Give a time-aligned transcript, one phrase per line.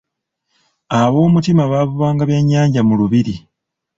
[1.01, 3.35] Ab’omutima baavubanga bya nnyanja mu lubiri.